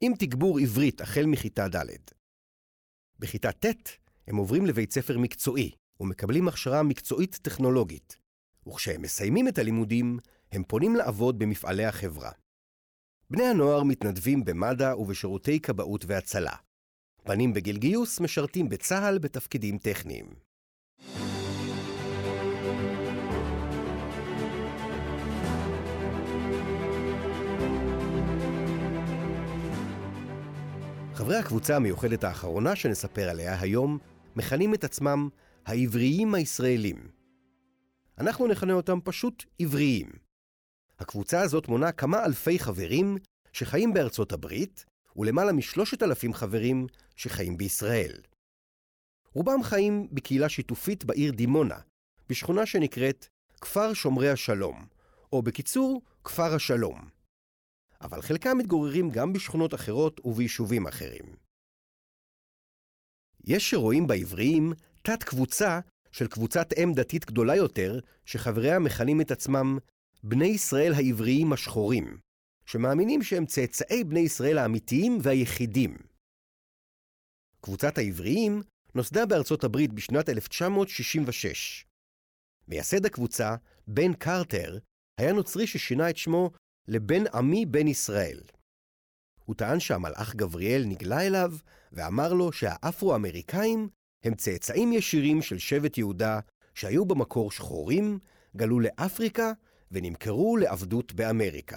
עם 0.00 0.12
תגבור 0.18 0.58
עברית 0.58 1.00
החל 1.00 1.26
מכיתה 1.26 1.68
ד'. 1.68 1.86
בכיתה 3.18 3.52
ט' 3.52 3.66
הם 4.26 4.36
עוברים 4.36 4.66
לבית 4.66 4.92
ספר 4.92 5.18
מקצועי 5.18 5.70
ומקבלים 6.00 6.48
הכשרה 6.48 6.82
מקצועית 6.82 7.38
טכנולוגית, 7.42 8.16
וכשהם 8.68 9.02
מסיימים 9.02 9.48
את 9.48 9.58
הלימודים, 9.58 10.18
הם 10.52 10.64
פונים 10.64 10.96
לעבוד 10.96 11.38
במפעלי 11.38 11.84
החברה. 11.84 12.30
בני 13.30 13.44
הנוער 13.44 13.82
מתנדבים 13.82 14.44
במד"א 14.44 14.94
ובשירותי 14.94 15.60
כבאות 15.60 16.04
והצלה. 16.04 16.56
בנים 17.26 17.52
בגיל 17.52 17.76
גיוס 17.76 18.20
משרתים 18.20 18.68
בצה"ל 18.68 19.18
בתפקידים 19.18 19.78
טכניים. 19.78 20.26
חברי 31.14 31.36
הקבוצה 31.36 31.76
המיוחדת 31.76 32.24
האחרונה 32.24 32.76
שנספר 32.76 33.28
עליה 33.28 33.60
היום 33.60 33.98
מכנים 34.36 34.74
את 34.74 34.84
עצמם 34.84 35.28
העבריים 35.66 36.34
הישראלים. 36.34 37.08
אנחנו 38.18 38.46
נכנה 38.46 38.72
אותם 38.72 38.98
פשוט 39.04 39.44
עבריים. 39.58 40.08
הקבוצה 40.98 41.40
הזאת 41.40 41.68
מונה 41.68 41.92
כמה 41.92 42.24
אלפי 42.24 42.58
חברים 42.58 43.16
שחיים 43.52 43.92
בארצות 43.92 44.32
הברית, 44.32 44.84
ולמעלה 45.16 45.52
משלושת 45.52 46.02
אלפים 46.02 46.34
חברים 46.34 46.86
שחיים 47.16 47.56
בישראל. 47.56 48.22
רובם 49.32 49.62
חיים 49.62 50.08
בקהילה 50.12 50.48
שיתופית 50.48 51.04
בעיר 51.04 51.32
דימונה, 51.32 51.78
בשכונה 52.28 52.66
שנקראת 52.66 53.26
כפר 53.60 53.94
שומרי 53.94 54.30
השלום, 54.30 54.86
או 55.32 55.42
בקיצור, 55.42 56.02
כפר 56.24 56.54
השלום. 56.54 57.08
אבל 58.00 58.22
חלקם 58.22 58.58
מתגוררים 58.58 59.10
גם 59.10 59.32
בשכונות 59.32 59.74
אחרות 59.74 60.20
וביישובים 60.24 60.86
אחרים. 60.86 61.36
יש 63.44 63.70
שרואים 63.70 64.06
בעבריים 64.06 64.72
תת-קבוצה 65.02 65.80
של 66.12 66.26
קבוצת 66.26 66.68
אם 66.82 66.92
דתית 66.94 67.24
גדולה 67.24 67.56
יותר, 67.56 68.00
שחבריה 68.24 68.78
מכנים 68.78 69.20
את 69.20 69.30
עצמם 69.30 69.78
בני 70.22 70.46
ישראל 70.46 70.92
העבריים 70.92 71.52
השחורים, 71.52 72.18
שמאמינים 72.66 73.22
שהם 73.22 73.46
צאצאי 73.46 74.04
בני 74.04 74.20
ישראל 74.20 74.58
האמיתיים 74.58 75.18
והיחידים. 75.22 75.96
קבוצת 77.60 77.98
העבריים 77.98 78.62
נוסדה 78.94 79.26
בארצות 79.26 79.64
הברית 79.64 79.92
בשנת 79.92 80.28
1966. 80.28 81.84
מייסד 82.68 83.06
הקבוצה, 83.06 83.56
בן 83.86 84.12
קרטר, 84.12 84.78
היה 85.18 85.32
נוצרי 85.32 85.66
ששינה 85.66 86.10
את 86.10 86.16
שמו 86.16 86.50
לבן 86.88 87.26
עמי 87.34 87.66
בן 87.66 87.88
ישראל. 87.88 88.40
הוא 89.44 89.56
טען 89.56 89.80
שהמלאך 89.80 90.34
גבריאל 90.34 90.84
נגלה 90.86 91.26
אליו 91.26 91.52
ואמר 91.92 92.32
לו 92.32 92.52
שהאפרו-אמריקאים 92.52 93.88
הם 94.24 94.34
צאצאים 94.34 94.92
ישירים 94.92 95.42
של 95.42 95.58
שבט 95.58 95.98
יהודה 95.98 96.40
שהיו 96.74 97.04
במקור 97.04 97.50
שחורים, 97.50 98.18
גלו 98.56 98.80
לאפריקה 98.80 99.52
ונמכרו 99.92 100.56
לעבדות 100.56 101.12
באמריקה. 101.12 101.76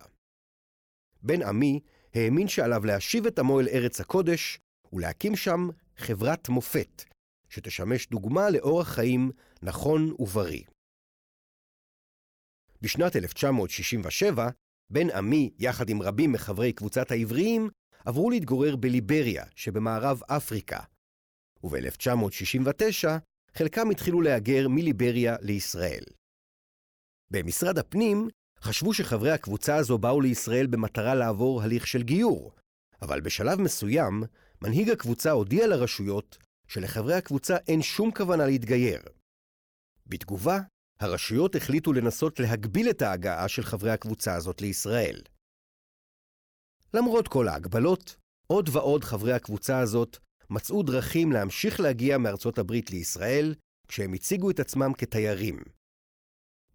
בן 1.25 1.41
עמי 1.41 1.79
האמין 2.13 2.47
שעליו 2.47 2.85
להשיב 2.85 3.25
את 3.25 3.39
עמו 3.39 3.59
אל 3.59 3.67
ארץ 3.67 4.01
הקודש 4.01 4.59
ולהקים 4.93 5.35
שם 5.35 5.69
חברת 5.97 6.49
מופת, 6.49 7.03
שתשמש 7.49 8.07
דוגמה 8.07 8.49
לאורח 8.49 8.87
חיים 8.87 9.31
נכון 9.63 10.15
ובריא. 10.19 10.63
בשנת 12.81 13.15
1967, 13.15 14.49
בן 14.89 15.09
עמי, 15.09 15.53
יחד 15.59 15.89
עם 15.89 16.01
רבים 16.01 16.31
מחברי 16.31 16.73
קבוצת 16.73 17.11
העבריים, 17.11 17.69
עברו 18.05 18.29
להתגורר 18.29 18.75
בליבריה 18.75 19.45
שבמערב 19.55 20.21
אפריקה, 20.27 20.79
וב-1969 21.63 23.07
חלקם 23.53 23.89
התחילו 23.89 24.21
להגר 24.21 24.67
מליבריה 24.69 25.35
לישראל. 25.41 26.03
במשרד 27.31 27.77
הפנים 27.77 28.27
חשבו 28.65 28.93
שחברי 28.93 29.31
הקבוצה 29.31 29.75
הזו 29.75 29.97
באו 29.97 30.21
לישראל 30.21 30.67
במטרה 30.67 31.15
לעבור 31.15 31.61
הליך 31.61 31.87
של 31.87 32.03
גיור, 32.03 32.51
אבל 33.01 33.21
בשלב 33.21 33.61
מסוים, 33.61 34.23
מנהיג 34.61 34.89
הקבוצה 34.89 35.31
הודיע 35.31 35.67
לרשויות 35.67 36.37
שלחברי 36.67 37.13
הקבוצה 37.13 37.57
אין 37.67 37.81
שום 37.81 38.11
כוונה 38.11 38.45
להתגייר. 38.45 39.01
בתגובה, 40.07 40.59
הרשויות 40.99 41.55
החליטו 41.55 41.93
לנסות 41.93 42.39
להגביל 42.39 42.89
את 42.89 43.01
ההגעה 43.01 43.47
של 43.47 43.63
חברי 43.63 43.91
הקבוצה 43.91 44.35
הזאת 44.35 44.61
לישראל. 44.61 45.21
למרות 46.93 47.27
כל 47.27 47.47
ההגבלות, 47.47 48.15
עוד 48.47 48.69
ועוד 48.71 49.03
חברי 49.03 49.33
הקבוצה 49.33 49.79
הזאת 49.79 50.17
מצאו 50.49 50.83
דרכים 50.83 51.31
להמשיך 51.31 51.79
להגיע 51.79 52.17
מארצות 52.17 52.57
הברית 52.57 52.91
לישראל, 52.91 53.55
כשהם 53.87 54.13
הציגו 54.13 54.49
את 54.49 54.59
עצמם 54.59 54.93
כתיירים. 54.97 55.63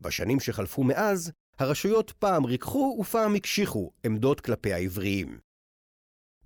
בשנים 0.01 0.41
שחלפו 0.41 0.85
מאז, 0.85 1.33
הרשויות 1.61 2.11
פעם 2.11 2.45
ריככו 2.45 2.97
ופעם 3.01 3.35
הקשיחו 3.35 3.91
עמדות 4.07 4.41
כלפי 4.41 4.73
העבריים. 4.73 5.39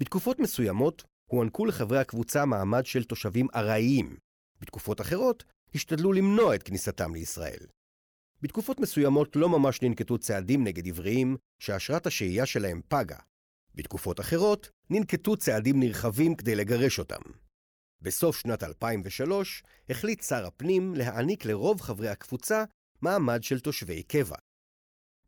בתקופות 0.01 0.39
מסוימות 0.41 1.05
הוענקו 1.31 1.67
לחברי 1.67 1.99
הקבוצה 1.99 2.45
מעמד 2.45 2.87
של 2.87 3.05
תושבים 3.05 3.47
ארעיים. 3.55 4.17
בתקופות 4.61 5.01
אחרות 5.01 5.45
השתדלו 5.75 6.13
למנוע 6.13 6.55
את 6.55 6.63
כניסתם 6.63 7.15
לישראל. 7.15 7.67
בתקופות 8.43 8.81
מסוימות 8.81 9.37
לא 9.37 9.49
ממש 9.49 9.83
ננקטו 9.83 10.19
צעדים 10.19 10.65
נגד 10.65 10.87
עבריים 10.87 11.37
שאשרת 11.59 12.07
השהייה 12.07 12.47
שלהם 12.47 12.81
פגה. 12.89 13.19
בתקופות 13.75 14.21
אחרות 14.21 14.71
ננקטו 14.91 15.37
צעדים 15.37 15.81
נרחבים 15.81 16.35
כדי 16.35 16.55
לגרש 16.55 16.99
אותם. 16.99 17.23
בסוף 18.01 18.37
שנת 18.37 18.63
2003 18.63 19.63
החליט 19.89 20.23
שר 20.23 20.47
הפנים 20.47 20.95
להעניק 20.95 21.45
לרוב 21.45 21.81
חברי 21.81 22.09
הקבוצה 22.09 22.65
מעמד 23.03 23.43
של 23.43 23.61
תושבי 23.61 24.03
קבע. 24.03 24.37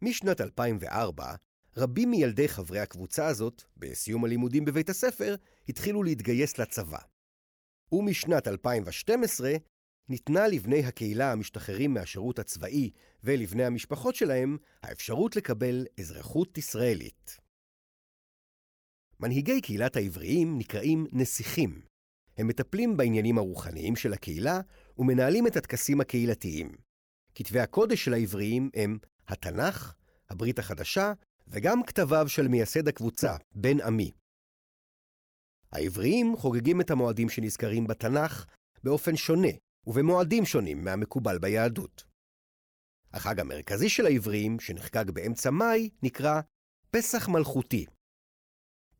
משנת 0.02 0.40
2004, 0.40 1.34
רבים 1.76 2.10
מילדי 2.10 2.48
חברי 2.48 2.80
הקבוצה 2.80 3.26
הזאת, 3.26 3.62
בסיום 3.76 4.24
הלימודים 4.24 4.64
בבית 4.64 4.88
הספר, 4.88 5.34
התחילו 5.68 6.02
להתגייס 6.02 6.58
לצבא. 6.58 6.98
ומשנת 7.92 8.48
2012 8.48 9.52
ניתנה 10.08 10.48
לבני 10.48 10.84
הקהילה 10.84 11.32
המשתחררים 11.32 11.94
מהשירות 11.94 12.38
הצבאי 12.38 12.90
ולבני 13.24 13.64
המשפחות 13.64 14.14
שלהם 14.14 14.56
האפשרות 14.82 15.36
לקבל 15.36 15.86
אזרחות 16.00 16.58
ישראלית. 16.58 17.36
מנהיגי 19.20 19.60
קהילת 19.60 19.96
העבריים 19.96 20.58
נקראים 20.58 21.06
נסיכים. 21.12 21.82
הם 22.36 22.46
מטפלים 22.46 22.96
בעניינים 22.96 23.38
הרוחניים 23.38 23.96
של 23.96 24.12
הקהילה 24.12 24.60
ומנהלים 24.98 25.46
את 25.46 25.56
הטקסים 25.56 26.00
הקהילתיים. 26.00 26.72
כתבי 27.34 27.60
הקודש 27.60 28.04
של 28.04 28.14
העבריים 28.14 28.70
הם 28.74 28.98
התנ"ך, 29.28 29.94
הברית 30.30 30.58
החדשה 30.58 31.12
וגם 31.48 31.82
כתביו 31.82 32.28
של 32.28 32.48
מייסד 32.48 32.88
הקבוצה, 32.88 33.36
בן 33.54 33.80
עמי. 33.80 34.12
העבריים 35.72 36.36
חוגגים 36.36 36.80
את 36.80 36.90
המועדים 36.90 37.28
שנזכרים 37.28 37.86
בתנ"ך 37.86 38.46
באופן 38.84 39.16
שונה 39.16 39.48
ובמועדים 39.86 40.44
שונים 40.44 40.84
מהמקובל 40.84 41.38
ביהדות. 41.38 42.04
החג 43.12 43.40
המרכזי 43.40 43.88
של 43.88 44.06
העבריים, 44.06 44.60
שנחגג 44.60 45.10
באמצע 45.10 45.50
מאי, 45.50 45.90
נקרא 46.02 46.40
פסח 46.90 47.28
מלכותי. 47.28 47.86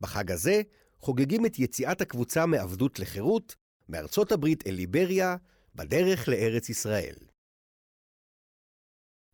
בחג 0.01 0.31
הזה 0.31 0.61
חוגגים 0.99 1.45
את 1.45 1.59
יציאת 1.59 2.01
הקבוצה 2.01 2.45
מעבדות 2.45 2.99
לחירות, 2.99 3.55
מארצות 3.89 4.31
הברית 4.31 4.67
אל 4.67 4.73
ליבריה, 4.73 5.35
בדרך 5.75 6.27
לארץ 6.27 6.69
ישראל. 6.69 7.26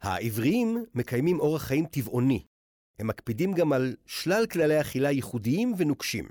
העבריים 0.03 0.85
מקיימים 0.95 1.39
אורח 1.39 1.61
חיים 1.63 1.85
טבעוני. 1.85 2.45
הם 2.99 3.07
מקפידים 3.07 3.53
גם 3.53 3.73
על 3.73 3.95
שלל 4.05 4.45
כללי 4.51 4.81
אכילה 4.81 5.11
ייחודיים 5.11 5.73
ונוקשים. 5.77 6.27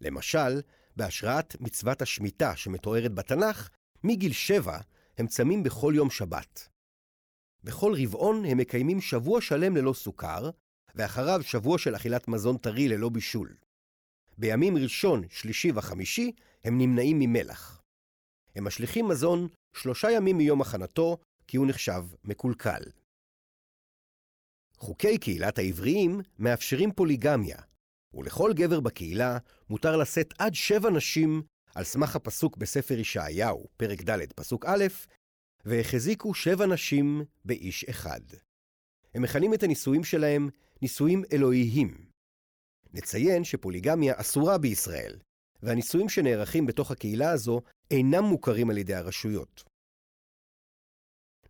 למשל, 0.00 0.60
בהשראת 0.96 1.60
מצוות 1.60 2.02
השמיטה 2.02 2.56
שמתוארת 2.56 3.14
בתנ"ך, 3.14 3.68
מגיל 4.04 4.32
שבע 4.32 4.78
הם 5.18 5.26
צמים 5.26 5.62
בכל 5.62 5.92
יום 5.96 6.10
שבת. 6.10 6.68
בכל 7.64 7.94
רבעון 8.02 8.44
הם 8.44 8.58
מקיימים 8.58 9.00
שבוע 9.00 9.40
שלם 9.40 9.76
ללא 9.76 9.92
סוכר, 9.92 10.50
ואחריו 10.94 11.42
שבוע 11.42 11.78
של 11.78 11.96
אכילת 11.96 12.28
מזון 12.28 12.56
טרי 12.56 12.88
ללא 12.88 13.08
בישול. 13.08 13.56
בימים 14.38 14.76
ראשון, 14.76 15.22
שלישי 15.30 15.72
וחמישי 15.74 16.32
הם 16.64 16.78
נמנעים 16.78 17.18
ממלח. 17.18 17.82
הם 18.54 18.64
משליכים 18.64 19.08
מזון 19.08 19.48
שלושה 19.76 20.10
ימים 20.10 20.36
מיום 20.36 20.60
הכנתו, 20.60 21.18
כי 21.46 21.56
הוא 21.56 21.66
נחשב 21.66 22.04
מקולקל. 22.24 22.82
חוקי 24.80 25.18
קהילת 25.18 25.58
העבריים 25.58 26.20
מאפשרים 26.38 26.92
פוליגמיה, 26.92 27.58
ולכל 28.14 28.52
גבר 28.54 28.80
בקהילה 28.80 29.38
מותר 29.70 29.96
לשאת 29.96 30.34
עד 30.38 30.54
שבע 30.54 30.90
נשים 30.90 31.42
על 31.74 31.84
סמך 31.84 32.16
הפסוק 32.16 32.56
בספר 32.56 32.98
ישעיהו, 32.98 33.66
פרק 33.76 34.02
ד', 34.02 34.32
פסוק 34.32 34.64
א', 34.66 34.84
והחזיקו 35.64 36.34
שבע 36.34 36.66
נשים 36.66 37.24
באיש 37.44 37.84
אחד. 37.84 38.20
הם 39.14 39.22
מכנים 39.22 39.54
את 39.54 39.62
הנישואים 39.62 40.04
שלהם 40.04 40.48
נישואים 40.82 41.22
אלוהיים. 41.32 42.10
נציין 42.92 43.44
שפוליגמיה 43.44 44.14
אסורה 44.16 44.58
בישראל, 44.58 45.18
והנישואים 45.62 46.08
שנערכים 46.08 46.66
בתוך 46.66 46.90
הקהילה 46.90 47.30
הזו 47.30 47.60
אינם 47.90 48.24
מוכרים 48.24 48.70
על 48.70 48.78
ידי 48.78 48.94
הרשויות. 48.94 49.64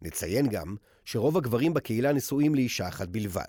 נציין 0.03 0.49
גם 0.49 0.77
שרוב 1.13 1.37
הגברים 1.37 1.75
בקהילה 1.75 2.13
נשואים 2.13 2.55
לאישה 2.55 2.89
אחת 2.89 3.09
בלבד. 3.09 3.49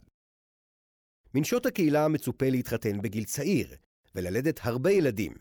מנשות 1.33 1.65
הקהילה 1.65 2.07
מצופה 2.07 2.49
להתחתן 2.49 3.01
בגיל 3.01 3.23
צעיר, 3.23 3.75
וללדת 4.15 4.59
הרבה 4.63 4.91
ילדים. 4.91 5.33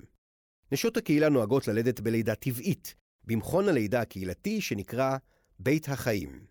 נשות 0.73 0.97
הקהילה 0.97 1.29
נוהגות 1.29 1.69
ללדת 1.69 2.01
בלידה 2.01 2.35
טבעית, 2.35 2.95
במכון 3.25 3.69
הלידה 3.69 4.01
הקהילתי 4.01 4.61
שנקרא 4.61 5.17
בית 5.59 5.89
החיים. 5.89 6.47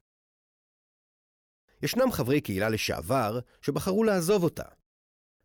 ישנם 1.84 2.12
חברי 2.12 2.42
קהילה 2.42 2.70
לשעבר 2.70 3.40
שבחרו 3.62 4.04
לעזוב 4.04 4.44
אותה. 4.44 4.66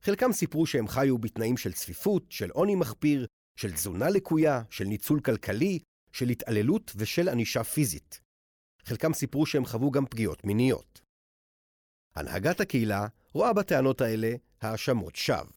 חלקם 0.03 0.33
סיפרו 0.33 0.67
שהם 0.67 0.89
חיו 0.89 1.19
בתנאים 1.19 1.57
של 1.57 1.73
צפיפות, 1.73 2.33
של 2.33 2.51
עוני 2.51 2.75
מחפיר, 2.75 3.27
של 3.57 3.73
תזונה 3.73 4.11
לקויה, 4.11 4.63
של 4.71 4.85
ניצול 4.85 5.21
כלכלי, 5.21 5.79
של 6.13 6.29
התעללות 6.29 6.93
ושל 6.97 7.29
ענישה 7.29 7.65
פיזית. 7.65 8.24
חלקם 8.85 9.13
סיפרו 9.13 9.47
שהם 9.47 9.65
חוו 9.65 9.91
גם 9.91 10.07
פגיעות 10.07 10.45
מיניות. 10.45 11.01
הנהגת 12.15 12.61
הקהילה 12.61 13.07
רואה 13.33 13.53
בטענות 13.53 14.01
האלה 14.01 14.35
האשמות 14.61 15.17
שווא. 15.17 15.53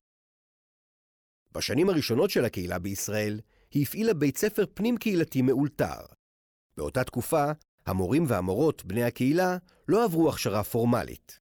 בשנים 1.51 1.89
הראשונות 1.89 2.29
של 2.29 2.45
הקהילה 2.45 2.79
בישראל, 2.79 3.39
היא 3.71 3.83
הפעילה 3.83 4.13
בית 4.13 4.37
ספר 4.37 4.65
פנים-קהילתי 4.73 5.41
מאולתר. 5.41 6.05
באותה 6.77 7.03
תקופה, 7.03 7.45
המורים 7.85 8.23
והמורות, 8.27 8.85
בני 8.85 9.03
הקהילה, 9.03 9.57
לא 9.87 10.03
עברו 10.03 10.29
הכשרה 10.29 10.63
פורמלית. 10.63 11.39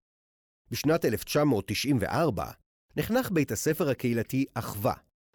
בשנת 0.71 1.05
1994 1.05 2.51
נחנך 2.97 3.31
בית 3.31 3.53
הספר 3.53 3.91
הקהילתי 3.91 4.45
אחווה, 4.55 4.95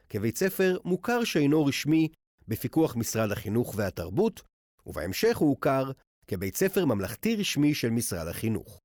כבית 0.09 0.37
ספר 0.37 0.77
מוכר 0.85 1.23
שאינו 1.23 1.65
רשמי 1.65 2.07
בפיקוח 2.47 2.95
משרד 2.95 3.31
החינוך 3.31 3.73
והתרבות, 3.77 4.41
ובהמשך 4.85 5.37
הוא 5.37 5.49
הוכר 5.49 5.91
כבית 6.31 6.55
ספר 6.55 6.85
ממלכתי 6.85 7.35
רשמי 7.35 7.73
של 7.73 7.89
משרד 7.89 8.27
החינוך. 8.27 8.81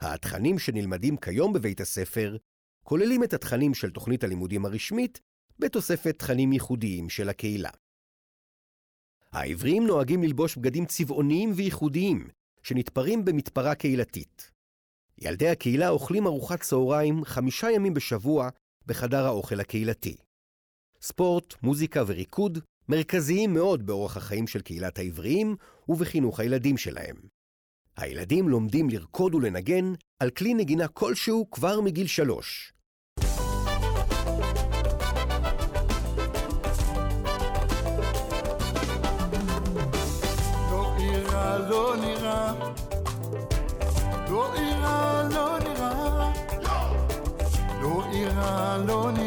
התכנים 0.00 0.58
שנלמדים 0.58 1.16
כיום 1.16 1.52
בבית 1.52 1.80
הספר 1.80 2.36
כוללים 2.84 3.24
את 3.24 3.32
התכנים 3.32 3.74
של 3.74 3.90
תוכנית 3.90 4.24
הלימודים 4.24 4.64
הרשמית, 4.64 5.20
בתוספת 5.58 6.18
תכנים 6.18 6.52
ייחודיים 6.52 7.08
של 7.08 7.28
הקהילה. 7.28 7.70
העבריים 9.32 9.86
נוהגים 9.86 10.22
ללבוש 10.22 10.56
בגדים 10.56 10.86
צבעוניים 10.86 11.52
וייחודיים, 11.56 12.28
שנתפרים 12.62 13.24
במתפרה 13.24 13.74
קהילתית. 13.74 14.50
ילדי 15.18 15.48
הקהילה 15.48 15.88
אוכלים 15.88 16.26
ארוחת 16.26 16.60
צהריים 16.60 17.24
חמישה 17.24 17.70
ימים 17.70 17.94
בשבוע 17.94 18.48
בחדר 18.86 19.26
האוכל 19.26 19.60
הקהילתי. 19.60 20.16
ספורט, 21.00 21.54
מוזיקה 21.62 22.02
וריקוד 22.06 22.58
מרכזיים 22.90 23.54
מאוד 23.54 23.86
באורח 23.86 24.16
החיים 24.16 24.46
של 24.46 24.60
קהילת 24.60 24.98
העבריים 24.98 25.56
ובחינוך 25.88 26.40
הילדים 26.40 26.76
שלהם. 26.76 27.16
הילדים 27.96 28.48
לומדים 28.48 28.90
לרקוד 28.90 29.34
ולנגן 29.34 29.92
על 30.20 30.30
כלי 30.30 30.54
נגינה 30.54 30.88
כלשהו 30.88 31.50
כבר 31.50 31.80
מגיל 31.80 32.06
שלוש. 32.06 32.72
לא 40.70 40.96
אירע, 40.98 41.58
לא 41.68 41.96
נראה. 42.00 42.70
לא 44.30 44.54
אירע, 44.54 45.28
לא 45.34 45.58
נראה. 45.58 46.32
לא 47.82 48.04
אירע, 48.12 48.78
לא 48.86 49.10
נראה. 49.12 49.17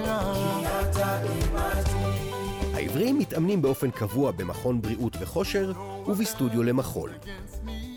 העברים 3.01 3.19
מתאמנים 3.19 3.61
באופן 3.61 3.91
קבוע 3.91 4.31
במכון 4.31 4.81
בריאות 4.81 5.17
וכושר 5.19 5.71
ובסטודיו 6.07 6.63
למחול. 6.63 7.11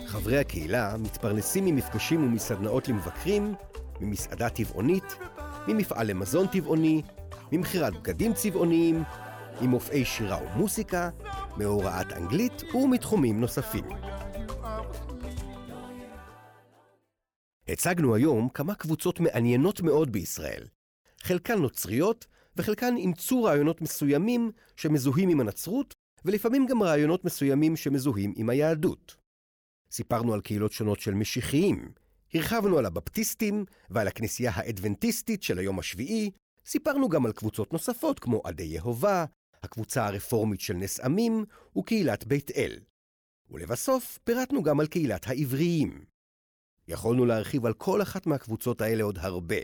חברי 0.07 0.39
הקהילה 0.39 0.97
מתפרנסים 0.97 1.65
ממפגשים 1.65 2.25
ומסדנאות 2.25 2.89
למבקרים, 2.89 3.55
ממסעדה 4.01 4.49
טבעונית, 4.49 5.05
ממפעל 5.69 6.07
למזון 6.07 6.47
טבעוני, 6.47 7.03
ממכירת 7.53 7.93
בגדים 7.93 8.35
צבעוניים, 8.35 9.03
ממופעי 9.61 10.05
שירה 10.05 10.39
ומוסיקה, 10.45 11.11
מהוראת 11.57 12.13
אנגלית 12.13 12.63
ומתחומים 12.75 13.41
נוספים. 13.41 13.85
הצגנו 17.69 18.15
היום 18.15 18.49
כמה 18.49 18.75
קבוצות 18.75 19.21
מעניינות 19.21 19.81
מאוד 19.81 20.13
בישראל. 20.13 20.67
חלקן 21.23 21.59
נוצריות, 21.59 22.27
וחלקן 22.57 22.97
אימצו 22.97 23.45
רעיונות 23.45 23.81
מסוימים 23.81 24.51
שמזוהים 24.77 25.29
עם 25.29 25.41
הנצרות, 25.41 25.95
ולפעמים 26.25 26.67
גם 26.67 26.83
רעיונות 26.83 27.25
מסוימים 27.25 27.77
שמזוהים 27.77 28.33
עם 28.37 28.51
היהדות. 28.51 29.17
סיפרנו 29.91 30.35
על 30.35 30.41
קהילות 30.41 30.73
שונות 30.73 31.01
של 31.01 31.15
משיחיים, 31.15 31.93
הרחבנו 32.35 32.79
על 32.79 32.87
הבפטיסטים 32.87 33.65
ועל 33.91 34.09
הכנסייה 34.09 34.53
האדבנטיסטית 34.55 35.43
של 35.43 35.59
היום 35.59 35.79
השביעי, 35.79 36.31
סיפרנו 36.67 37.09
גם 37.09 37.27
על 37.27 37.33
קבוצות 37.33 37.73
נוספות 37.73 38.19
כמו 38.19 38.41
עדי 38.45 38.63
יהובה, 38.63 39.25
הקבוצה 39.63 40.07
הרפורמית 40.07 40.61
של 40.61 40.75
נס 40.75 41.01
עמים 41.01 41.45
וקהילת 41.79 42.27
בית 42.27 42.51
אל. 42.51 42.81
ולבסוף 43.51 44.19
פירטנו 44.25 44.63
גם 44.63 44.81
על 44.81 44.87
קהילת 44.87 45.27
העבריים. 45.29 46.05
יכולנו 46.89 47.25
להרחיב 47.25 47.67
על 47.67 47.75
כל 47.75 48.03
אחת 48.03 48.27
מהקבוצות 48.27 48.81
האלה 48.81 49.05
עוד 49.05 49.19
הרבה, 49.19 49.57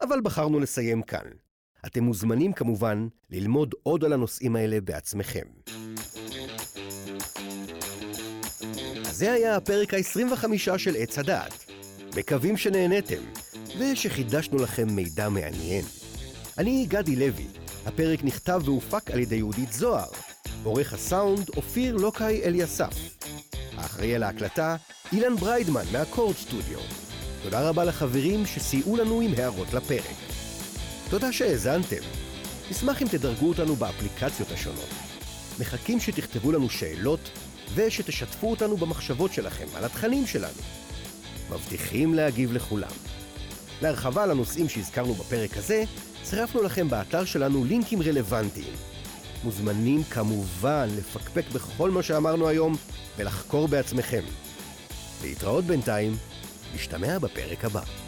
אבל 0.00 0.20
בחרנו 0.20 0.60
לסיים 0.60 1.02
כאן. 1.02 1.30
אתם 1.86 2.04
מוזמנים 2.04 2.52
כמובן 2.52 3.08
ללמוד 3.30 3.74
עוד 3.82 4.04
על 4.04 4.12
הנושאים 4.12 4.56
האלה 4.56 4.80
בעצמכם. 4.80 5.44
אז 9.06 9.16
זה 9.16 9.32
היה 9.32 9.56
הפרק 9.56 9.94
ה-25 9.94 10.78
של 10.78 10.94
עץ 10.98 11.18
הדעת. 11.18 11.64
מקווים 12.16 12.56
שנהניתם, 12.56 13.22
ושחידשנו 13.78 14.58
לכם 14.58 14.86
מידע 14.90 15.28
מעניין. 15.28 15.84
אני 16.58 16.86
גדי 16.88 17.16
לוי, 17.16 17.46
הפרק 17.86 18.24
נכתב 18.24 18.60
והופק 18.64 19.10
על 19.10 19.18
ידי 19.18 19.36
יהודית 19.36 19.72
זוהר. 19.72 20.08
עורך 20.64 20.92
הסאונד 20.92 21.48
אופיר 21.56 21.96
לוקאי 21.96 22.42
אליסף. 22.44 22.94
האחראי 23.76 24.14
על 24.14 24.22
ההקלטה, 24.22 24.76
אילן 25.12 25.36
בריידמן 25.36 25.84
מהקורד 25.92 26.36
סטודיו. 26.36 26.78
תודה 27.42 27.68
רבה 27.68 27.84
לחברים 27.84 28.46
שסייעו 28.46 28.96
לנו 28.96 29.20
עם 29.20 29.32
הערות 29.36 29.74
לפרק. 29.74 30.25
תודה 31.10 31.32
שהאזנתם. 31.32 32.02
נשמח 32.70 33.02
אם 33.02 33.08
תדרגו 33.08 33.48
אותנו 33.48 33.76
באפליקציות 33.76 34.50
השונות. 34.50 34.88
מחכים 35.60 36.00
שתכתבו 36.00 36.52
לנו 36.52 36.70
שאלות 36.70 37.20
ושתשתפו 37.74 38.50
אותנו 38.50 38.76
במחשבות 38.76 39.32
שלכם 39.32 39.66
על 39.74 39.84
התכנים 39.84 40.26
שלנו. 40.26 40.62
מבטיחים 41.50 42.14
להגיב 42.14 42.52
לכולם. 42.52 42.90
להרחבה 43.82 44.22
על 44.22 44.30
הנושאים 44.30 44.68
שהזכרנו 44.68 45.14
בפרק 45.14 45.56
הזה, 45.56 45.84
צירפנו 46.22 46.62
לכם 46.62 46.88
באתר 46.88 47.24
שלנו 47.24 47.64
לינקים 47.64 48.02
רלוונטיים. 48.02 48.74
מוזמנים 49.44 50.02
כמובן 50.04 50.88
לפקפק 50.98 51.44
בכל 51.52 51.90
מה 51.90 52.02
שאמרנו 52.02 52.48
היום 52.48 52.76
ולחקור 53.16 53.68
בעצמכם. 53.68 54.22
להתראות 55.22 55.64
בינתיים, 55.64 56.16
נשתמע 56.74 57.18
בפרק 57.18 57.64
הבא. 57.64 58.05